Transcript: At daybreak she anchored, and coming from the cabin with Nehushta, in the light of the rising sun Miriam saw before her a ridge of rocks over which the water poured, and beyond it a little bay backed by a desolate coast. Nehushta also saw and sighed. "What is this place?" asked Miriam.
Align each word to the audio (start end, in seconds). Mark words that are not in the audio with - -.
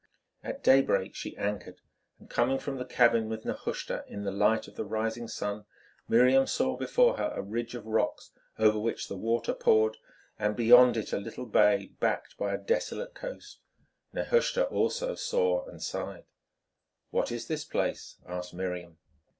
At 0.43 0.63
daybreak 0.63 1.13
she 1.13 1.37
anchored, 1.37 1.79
and 2.17 2.27
coming 2.27 2.57
from 2.57 2.77
the 2.77 2.85
cabin 2.85 3.29
with 3.29 3.45
Nehushta, 3.45 4.03
in 4.07 4.23
the 4.23 4.31
light 4.31 4.67
of 4.67 4.75
the 4.75 4.83
rising 4.83 5.27
sun 5.27 5.65
Miriam 6.07 6.47
saw 6.47 6.75
before 6.75 7.17
her 7.17 7.31
a 7.35 7.43
ridge 7.43 7.75
of 7.75 7.85
rocks 7.85 8.31
over 8.57 8.79
which 8.79 9.07
the 9.07 9.15
water 9.15 9.53
poured, 9.53 9.97
and 10.39 10.55
beyond 10.55 10.97
it 10.97 11.13
a 11.13 11.19
little 11.19 11.45
bay 11.45 11.91
backed 11.99 12.35
by 12.39 12.51
a 12.51 12.57
desolate 12.57 13.13
coast. 13.13 13.59
Nehushta 14.11 14.65
also 14.71 15.13
saw 15.13 15.67
and 15.67 15.83
sighed. 15.83 16.25
"What 17.11 17.31
is 17.31 17.45
this 17.45 17.63
place?" 17.63 18.15
asked 18.25 18.55
Miriam. 18.55 18.97